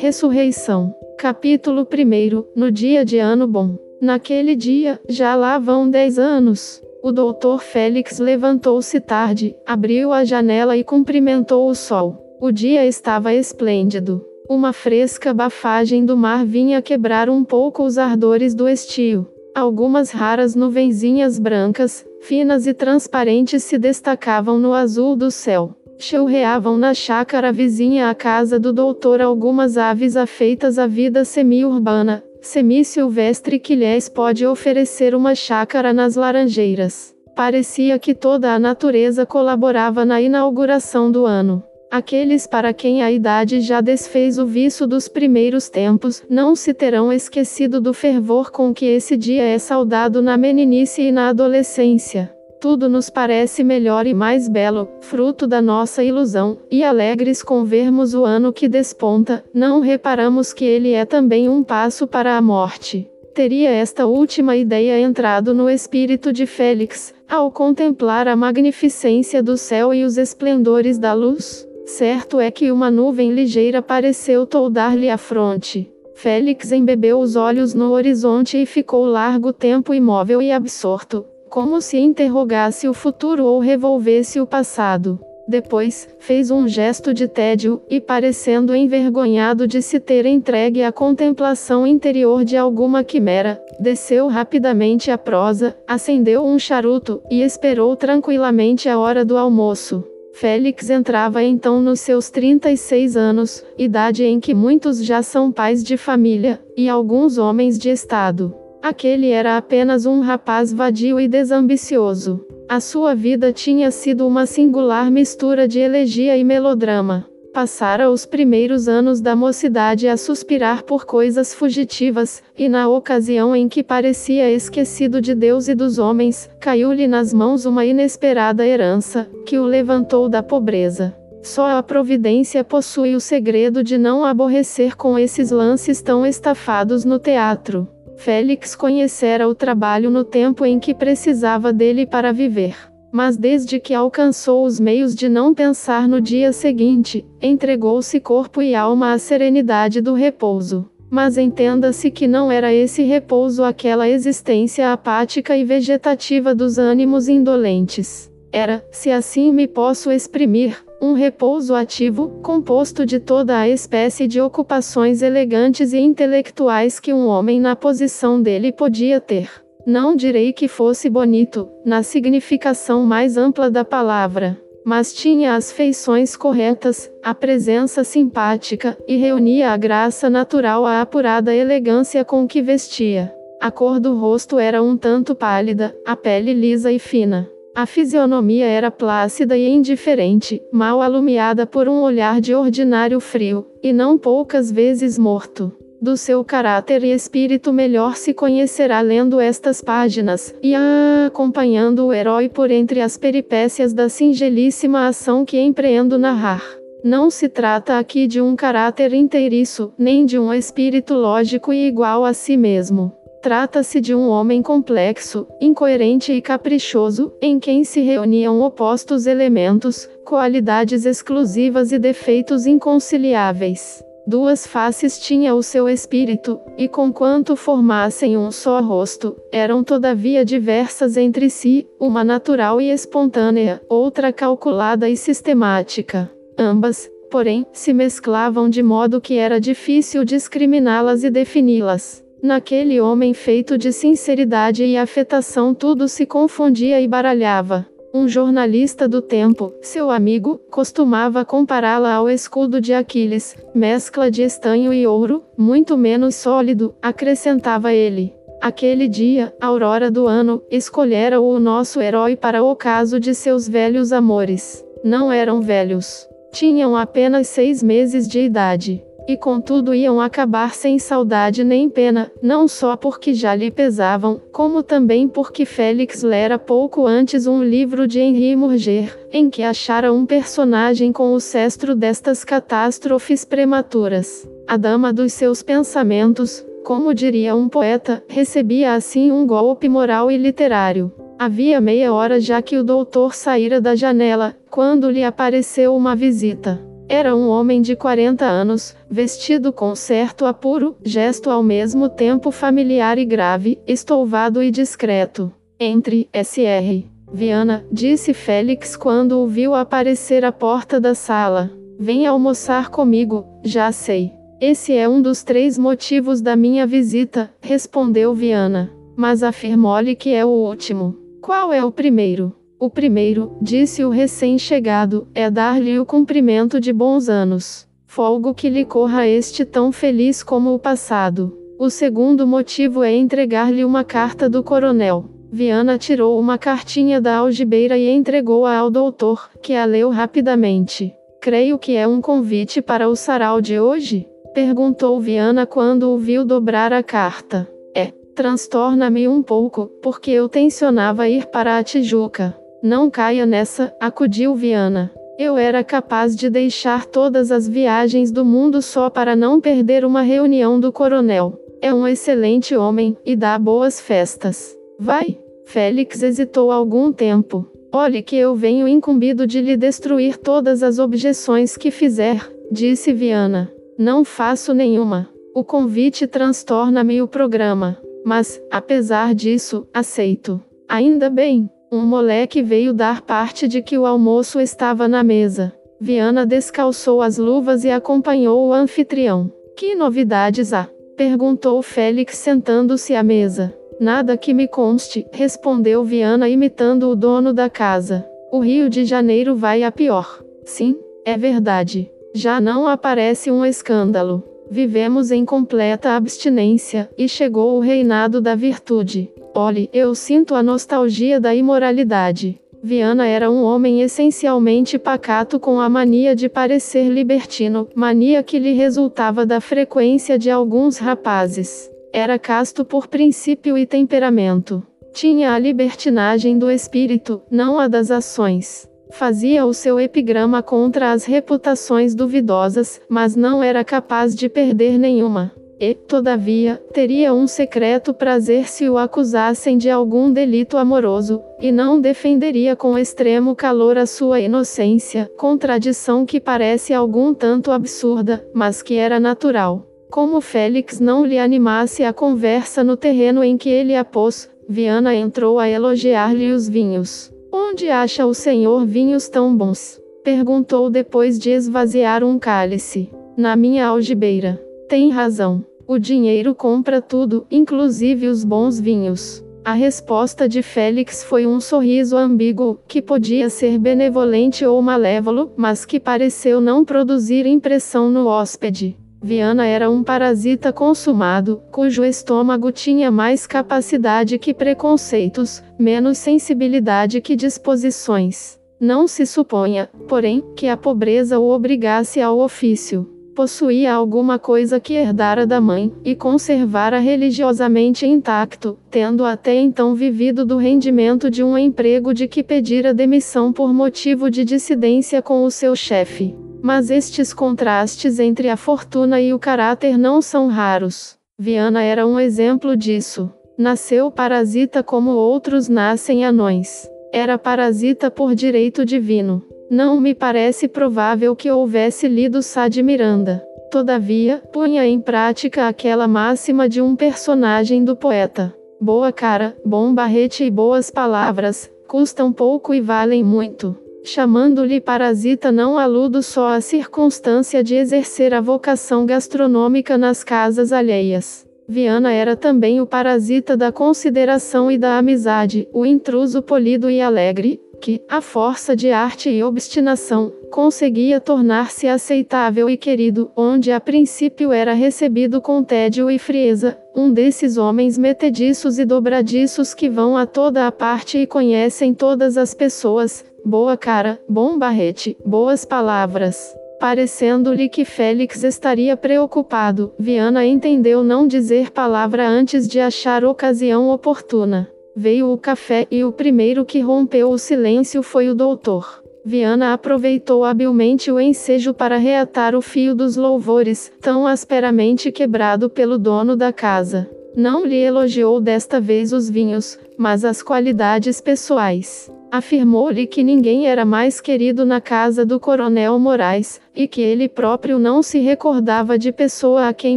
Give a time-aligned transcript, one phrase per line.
[0.00, 0.94] Ressurreição.
[1.18, 3.76] Capítulo 1 No dia de ano bom.
[4.00, 6.82] Naquele dia, já lá vão dez anos.
[7.02, 12.16] O doutor Félix levantou-se tarde, abriu a janela e cumprimentou o sol.
[12.40, 14.24] O dia estava esplêndido.
[14.48, 19.30] Uma fresca bafagem do mar vinha quebrar um pouco os ardores do estio.
[19.54, 25.76] Algumas raras nuvenzinhas brancas, finas e transparentes se destacavam no azul do céu.
[26.02, 33.58] Chorreavam na chácara vizinha à casa do doutor algumas aves afeitas à vida semi-urbana, semi-silvestre
[33.58, 37.14] que lhes pode oferecer uma chácara nas laranjeiras.
[37.36, 41.62] Parecia que toda a natureza colaborava na inauguração do ano.
[41.90, 47.12] Aqueles para quem a idade já desfez o vício dos primeiros tempos, não se terão
[47.12, 52.39] esquecido do fervor com que esse dia é saudado na meninice e na adolescência.
[52.60, 58.12] Tudo nos parece melhor e mais belo, fruto da nossa ilusão, e alegres com vermos
[58.12, 63.10] o ano que desponta, não reparamos que ele é também um passo para a morte.
[63.34, 69.94] Teria esta última ideia entrado no espírito de Félix, ao contemplar a magnificência do céu
[69.94, 71.66] e os esplendores da luz?
[71.86, 75.90] Certo é que uma nuvem ligeira pareceu toldar-lhe a fronte.
[76.14, 81.98] Félix embebeu os olhos no horizonte e ficou largo tempo imóvel e absorto, como se
[81.98, 85.18] interrogasse o futuro ou revolvesse o passado.
[85.48, 91.84] Depois, fez um gesto de tédio, e parecendo envergonhado de se ter entregue à contemplação
[91.84, 98.96] interior de alguma quimera, desceu rapidamente a prosa, acendeu um charuto, e esperou tranquilamente a
[98.96, 100.04] hora do almoço.
[100.32, 105.96] Félix entrava então nos seus 36 anos, idade em que muitos já são pais de
[105.96, 108.54] família, e alguns homens de Estado.
[108.82, 112.46] Aquele era apenas um rapaz vadio e desambicioso.
[112.66, 117.26] A sua vida tinha sido uma singular mistura de elegia e melodrama.
[117.52, 123.68] Passara os primeiros anos da mocidade a suspirar por coisas fugitivas, e na ocasião em
[123.68, 129.58] que parecia esquecido de Deus e dos homens, caiu-lhe nas mãos uma inesperada herança, que
[129.58, 131.14] o levantou da pobreza.
[131.42, 137.18] Só a providência possui o segredo de não aborrecer com esses lances tão estafados no
[137.18, 137.88] teatro.
[138.20, 142.76] Félix conhecera o trabalho no tempo em que precisava dele para viver.
[143.10, 148.74] Mas desde que alcançou os meios de não pensar no dia seguinte, entregou-se corpo e
[148.74, 150.90] alma à serenidade do repouso.
[151.08, 158.30] Mas entenda-se que não era esse repouso aquela existência apática e vegetativa dos ânimos indolentes.
[158.52, 164.40] Era, se assim me posso exprimir, um repouso ativo, composto de toda a espécie de
[164.40, 169.48] ocupações elegantes e intelectuais que um homem na posição dele podia ter.
[169.86, 176.36] Não direi que fosse bonito, na significação mais ampla da palavra, mas tinha as feições
[176.36, 183.32] corretas, a presença simpática, e reunia a graça natural à apurada elegância com que vestia.
[183.60, 187.48] A cor do rosto era um tanto pálida, a pele lisa e fina.
[187.74, 193.92] A fisionomia era plácida e indiferente, mal alumiada por um olhar de ordinário frio, e
[193.92, 195.72] não poucas vezes morto.
[196.02, 202.12] Do seu caráter e espírito melhor se conhecerá lendo estas páginas, e a acompanhando o
[202.12, 206.64] herói por entre as peripécias da singelíssima ação que empreendo narrar.
[207.04, 212.24] Não se trata aqui de um caráter inteiriço, nem de um espírito lógico e igual
[212.24, 213.12] a si mesmo.
[213.42, 221.06] Trata-se de um homem complexo, incoerente e caprichoso, em quem se reuniam opostos elementos, qualidades
[221.06, 224.04] exclusivas e defeitos inconciliáveis.
[224.26, 231.16] Duas faces tinha o seu espírito, e conquanto formassem um só rosto, eram todavia diversas
[231.16, 236.30] entre si, uma natural e espontânea, outra calculada e sistemática.
[236.58, 242.22] Ambas, porém, se mesclavam de modo que era difícil discriminá-las e defini-las.
[242.42, 247.86] Naquele homem feito de sinceridade e afetação tudo se confundia e baralhava.
[248.14, 254.92] Um jornalista do tempo, seu amigo, costumava compará-la ao escudo de Aquiles, mescla de estanho
[254.92, 258.34] e ouro, muito menos sólido, acrescentava ele.
[258.60, 264.12] Aquele dia, aurora do ano, escolhera o nosso herói para o caso de seus velhos
[264.12, 264.84] amores.
[265.04, 266.26] Não eram velhos.
[266.52, 272.66] Tinham apenas seis meses de idade e contudo iam acabar sem saudade nem pena, não
[272.66, 278.18] só porque já lhe pesavam, como também porque Félix lera pouco antes um livro de
[278.18, 284.48] Henri Murger, em que achara um personagem com o cestro destas catástrofes prematuras.
[284.66, 290.36] A dama dos seus pensamentos, como diria um poeta, recebia assim um golpe moral e
[290.36, 291.12] literário.
[291.38, 296.89] Havia meia hora já que o doutor saíra da janela, quando lhe apareceu uma visita.
[297.12, 303.18] Era um homem de 40 anos, vestido com certo apuro, gesto ao mesmo tempo familiar
[303.18, 305.52] e grave, estouvado e discreto.
[305.76, 307.04] Entre, SR.
[307.32, 311.68] Viana, disse Félix quando o viu aparecer à porta da sala.
[311.98, 314.30] Vem almoçar comigo, já sei.
[314.60, 318.88] Esse é um dos três motivos da minha visita, respondeu Viana.
[319.16, 321.16] Mas afirmou-lhe que é o último.
[321.40, 322.54] Qual é o primeiro?
[322.80, 327.86] O primeiro, disse o recém-chegado, é dar-lhe o cumprimento de bons anos.
[328.06, 331.54] Folgo que lhe corra este tão feliz como o passado.
[331.78, 335.26] O segundo motivo é entregar-lhe uma carta do coronel.
[335.52, 341.14] Viana tirou uma cartinha da algibeira e entregou-a ao doutor, que a leu rapidamente.
[341.38, 344.26] Creio que é um convite para o sarau de hoje?
[344.54, 347.70] Perguntou Viana quando o viu dobrar a carta.
[347.94, 352.56] É, transtorna-me um pouco, porque eu tensionava ir para a Tijuca.
[352.82, 355.12] Não caia nessa, acudiu Viana.
[355.38, 360.22] Eu era capaz de deixar todas as viagens do mundo só para não perder uma
[360.22, 361.58] reunião do coronel.
[361.82, 364.76] É um excelente homem e dá boas festas.
[364.98, 365.38] Vai.
[365.64, 367.66] Félix hesitou algum tempo.
[367.92, 373.72] Olhe que eu venho incumbido de lhe destruir todas as objeções que fizer, disse Viana.
[373.98, 375.28] Não faço nenhuma.
[375.54, 377.98] O convite transtorna-me o programa.
[378.24, 380.60] Mas, apesar disso, aceito.
[380.88, 381.68] Ainda bem.
[381.92, 385.72] Um moleque veio dar parte de que o almoço estava na mesa.
[386.00, 389.50] Viana descalçou as luvas e acompanhou o anfitrião.
[389.76, 390.88] Que novidades há?
[391.16, 393.74] perguntou Félix sentando-se à mesa.
[393.98, 398.24] Nada que me conste, respondeu Viana imitando o dono da casa.
[398.52, 400.42] O Rio de Janeiro vai a pior.
[400.64, 402.08] Sim, é verdade.
[402.32, 404.44] Já não aparece um escândalo.
[404.70, 409.28] Vivemos em completa abstinência, e chegou o reinado da virtude.
[409.52, 412.60] Olhe, eu sinto a nostalgia da imoralidade.
[412.82, 418.72] Viana era um homem essencialmente pacato com a mania de parecer libertino, mania que lhe
[418.72, 421.90] resultava da frequência de alguns rapazes.
[422.12, 424.82] Era casto por princípio e temperamento.
[425.12, 428.89] Tinha a libertinagem do espírito, não a das ações.
[429.12, 435.52] Fazia o seu epigrama contra as reputações duvidosas, mas não era capaz de perder nenhuma.
[435.78, 441.98] E, todavia, teria um secreto prazer se o acusassem de algum delito amoroso, e não
[441.98, 448.96] defenderia com extremo calor a sua inocência, contradição que parece algum tanto absurda, mas que
[448.96, 449.86] era natural.
[450.10, 455.14] Como Félix não lhe animasse a conversa no terreno em que ele a pôs, Viana
[455.14, 457.32] entrou a elogiar-lhe os vinhos.
[457.52, 460.00] Onde acha o senhor vinhos tão bons?
[460.22, 463.10] Perguntou depois de esvaziar um cálice.
[463.36, 464.62] Na minha algibeira.
[464.88, 465.64] Tem razão.
[465.84, 469.44] O dinheiro compra tudo, inclusive os bons vinhos.
[469.64, 475.84] A resposta de Félix foi um sorriso ambíguo, que podia ser benevolente ou malévolo, mas
[475.84, 478.96] que pareceu não produzir impressão no hóspede.
[479.22, 487.36] Viana era um parasita consumado, cujo estômago tinha mais capacidade que preconceitos, menos sensibilidade que
[487.36, 488.58] disposições.
[488.80, 494.92] Não se suponha, porém, que a pobreza o obrigasse ao ofício possuía alguma coisa que
[494.92, 501.56] herdara da mãe, e conservara religiosamente intacto, tendo até então vivido do rendimento de um
[501.56, 506.36] emprego de que pedira demissão por motivo de dissidência com o seu chefe.
[506.62, 511.16] Mas estes contrastes entre a fortuna e o caráter não são raros.
[511.38, 513.32] Viana era um exemplo disso.
[513.56, 516.88] Nasceu parasita como outros nascem anões.
[517.12, 519.42] Era parasita por direito divino.
[519.70, 523.44] Não me parece provável que houvesse lido Sá de Miranda.
[523.70, 528.54] Todavia, punha em prática aquela máxima de um personagem do poeta.
[528.80, 533.76] Boa cara, bom barrete e boas palavras, custam pouco e valem muito.
[534.02, 541.46] Chamando-lhe parasita não aludo só à circunstância de exercer a vocação gastronômica nas casas alheias.
[541.68, 547.60] Viana era também o parasita da consideração e da amizade, o intruso polido e alegre,
[547.80, 554.52] que, à força de arte e obstinação, conseguia tornar-se aceitável e querido, onde a princípio
[554.52, 560.26] era recebido com tédio e frieza, um desses homens metediços e dobradiços que vão a
[560.26, 566.54] toda a parte e conhecem todas as pessoas, boa cara, bom barrete, boas palavras.
[566.80, 574.70] Parecendo-lhe que Félix estaria preocupado, Viana entendeu não dizer palavra antes de achar ocasião oportuna.
[574.96, 579.02] Veio o café e o primeiro que rompeu o silêncio foi o doutor.
[579.24, 585.98] Viana aproveitou habilmente o ensejo para reatar o fio dos louvores, tão asperamente quebrado pelo
[585.98, 587.10] dono da casa.
[587.36, 592.10] Não lhe elogiou desta vez os vinhos, mas as qualidades pessoais.
[592.32, 597.78] Afirmou-lhe que ninguém era mais querido na casa do Coronel Moraes, e que ele próprio
[597.78, 599.96] não se recordava de pessoa a quem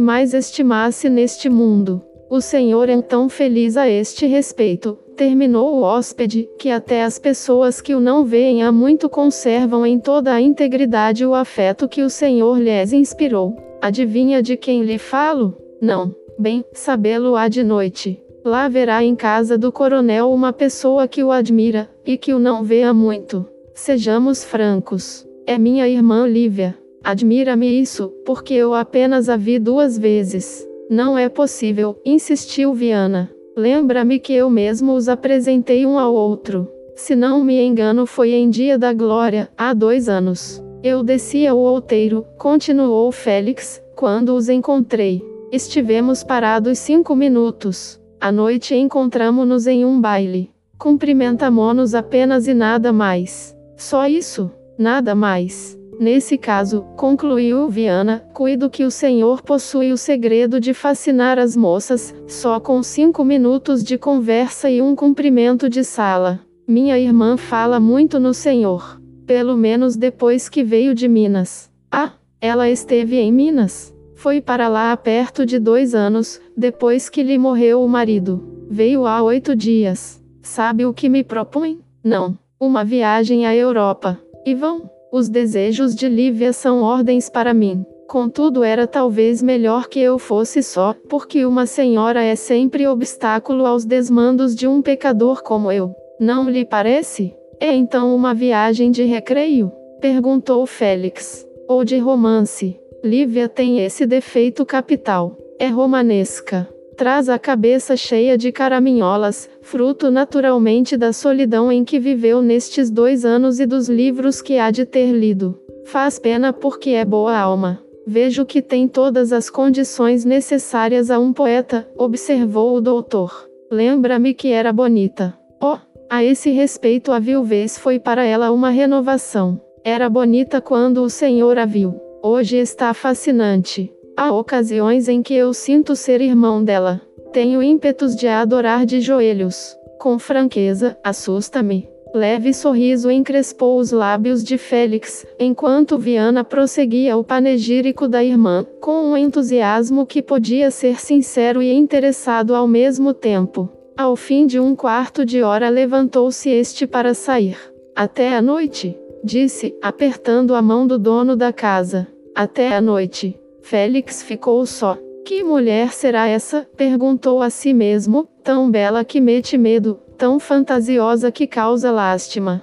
[0.00, 2.02] mais estimasse neste mundo.
[2.28, 7.94] O senhor então feliz a este respeito, terminou o hóspede, que até as pessoas que
[7.94, 12.58] o não veem há muito conservam em toda a integridade o afeto que o senhor
[12.58, 13.56] lhes inspirou.
[13.80, 15.56] Adivinha de quem lhe falo?
[15.80, 16.14] Não.
[16.38, 18.20] Bem, sabê-lo há de noite.
[18.44, 22.62] Lá verá em casa do coronel uma pessoa que o admira, e que o não
[22.62, 23.46] vê há muito.
[23.72, 25.26] Sejamos francos.
[25.46, 26.76] É minha irmã Lívia.
[27.02, 30.66] Admira-me isso, porque eu apenas a vi duas vezes.
[30.90, 33.30] Não é possível, insistiu Viana.
[33.56, 36.68] Lembra-me que eu mesmo os apresentei um ao outro.
[36.96, 40.62] Se não me engano, foi em Dia da Glória, há dois anos.
[40.82, 45.22] Eu descia o outeiro, continuou Félix, quando os encontrei.
[45.52, 48.00] Estivemos parados cinco minutos.
[48.20, 50.50] À noite encontramo-nos em um baile.
[50.76, 53.56] Cumprimentamo-nos apenas e nada mais.
[53.76, 55.78] Só isso, nada mais.
[55.98, 62.14] Nesse caso, concluiu Viana, cuido que o senhor possui o segredo de fascinar as moças,
[62.26, 66.40] só com cinco minutos de conversa e um cumprimento de sala.
[66.66, 69.00] Minha irmã fala muito no senhor.
[69.26, 71.70] Pelo menos depois que veio de Minas.
[71.90, 73.94] Ah, ela esteve em Minas?
[74.14, 78.66] Foi para lá há perto de dois anos, depois que lhe morreu o marido.
[78.68, 80.22] Veio há oito dias.
[80.42, 81.80] Sabe o que me propõe?
[82.02, 82.36] Não.
[82.58, 84.18] Uma viagem à Europa.
[84.46, 84.93] E vão.
[85.16, 87.86] Os desejos de Lívia são ordens para mim.
[88.08, 93.84] Contudo, era talvez melhor que eu fosse só, porque uma senhora é sempre obstáculo aos
[93.84, 95.94] desmandos de um pecador como eu.
[96.18, 97.32] Não lhe parece?
[97.60, 99.70] É então uma viagem de recreio?
[100.00, 101.46] Perguntou Félix.
[101.68, 102.76] Ou de romance?
[103.04, 105.38] Lívia tem esse defeito capital.
[105.60, 106.68] É romanesca.
[106.96, 113.24] Traz a cabeça cheia de caraminholas, fruto naturalmente da solidão em que viveu nestes dois
[113.24, 115.58] anos e dos livros que há de ter lido.
[115.86, 117.82] Faz pena porque é boa alma.
[118.06, 123.48] Vejo que tem todas as condições necessárias a um poeta, observou o doutor.
[123.70, 125.36] Lembra-me que era bonita.
[125.60, 129.60] Oh, a esse respeito a viuvez foi para ela uma renovação.
[129.82, 132.00] Era bonita quando o senhor a viu.
[132.22, 133.93] Hoje está fascinante.
[134.16, 137.00] Há ocasiões em que eu sinto ser irmão dela.
[137.32, 139.76] Tenho ímpetos de a adorar de joelhos.
[139.98, 141.88] Com franqueza, assusta-me.
[142.14, 149.10] Leve sorriso encrespou os lábios de Félix, enquanto Viana prosseguia o panegírico da irmã, com
[149.10, 153.68] um entusiasmo que podia ser sincero e interessado ao mesmo tempo.
[153.96, 157.58] Ao fim de um quarto de hora levantou-se este para sair.
[157.96, 162.06] Até a noite, disse, apertando a mão do dono da casa.
[162.32, 163.36] Até a noite.
[163.64, 164.98] Félix ficou só.
[165.24, 166.68] Que mulher será essa?
[166.76, 172.62] perguntou a si mesmo, tão bela que mete medo, tão fantasiosa que causa lástima.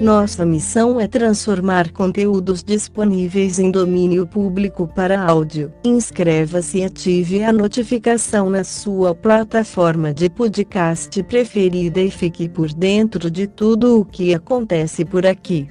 [0.00, 5.72] Nossa missão é transformar conteúdos disponíveis em domínio público para áudio.
[5.82, 13.30] Inscreva-se e ative a notificação na sua plataforma de podcast preferida e fique por dentro
[13.30, 15.66] de tudo o que acontece por aqui.